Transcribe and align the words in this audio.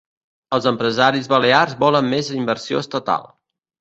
Els 0.57 0.67
empresaris 0.69 1.29
balears 1.33 1.77
volen 1.85 2.09
més 2.15 2.33
inversió 2.39 2.83
estatal. 2.87 3.29